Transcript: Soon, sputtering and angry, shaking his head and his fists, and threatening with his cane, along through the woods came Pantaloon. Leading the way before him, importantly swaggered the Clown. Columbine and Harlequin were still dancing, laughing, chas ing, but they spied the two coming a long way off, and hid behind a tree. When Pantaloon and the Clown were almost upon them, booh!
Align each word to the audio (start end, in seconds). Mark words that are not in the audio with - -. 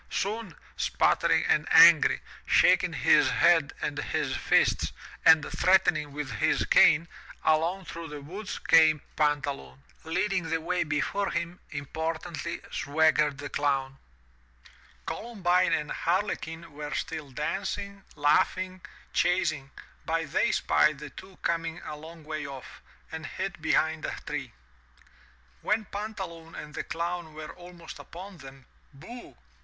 Soon, 0.09 0.55
sputtering 0.75 1.45
and 1.45 1.67
angry, 1.71 2.21
shaking 2.47 2.91
his 2.93 3.29
head 3.29 3.71
and 3.83 3.99
his 3.99 4.35
fists, 4.35 4.91
and 5.23 5.45
threatening 5.51 6.11
with 6.11 6.31
his 6.39 6.65
cane, 6.65 7.07
along 7.45 7.85
through 7.85 8.07
the 8.07 8.19
woods 8.21 8.57
came 8.57 9.03
Pantaloon. 9.15 9.83
Leading 10.03 10.49
the 10.49 10.59
way 10.59 10.83
before 10.83 11.29
him, 11.29 11.59
importantly 11.69 12.61
swaggered 12.71 13.37
the 13.37 13.47
Clown. 13.49 13.99
Columbine 15.05 15.71
and 15.71 15.91
Harlequin 15.91 16.71
were 16.71 16.95
still 16.95 17.29
dancing, 17.29 18.03
laughing, 18.15 18.81
chas 19.13 19.51
ing, 19.51 19.69
but 20.07 20.31
they 20.33 20.51
spied 20.51 20.97
the 20.97 21.11
two 21.11 21.37
coming 21.43 21.79
a 21.83 21.95
long 21.95 22.23
way 22.23 22.47
off, 22.47 22.81
and 23.11 23.23
hid 23.27 23.61
behind 23.61 24.03
a 24.05 24.15
tree. 24.25 24.51
When 25.61 25.85
Pantaloon 25.85 26.55
and 26.55 26.73
the 26.73 26.83
Clown 26.83 27.35
were 27.35 27.53
almost 27.53 27.99
upon 27.99 28.39
them, 28.39 28.65
booh! 28.91 29.37